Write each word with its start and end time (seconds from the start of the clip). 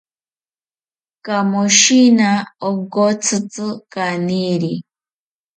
Kamoshina 1.25 2.29
onkotzitzi 2.67 3.67
kaniri 3.93 4.73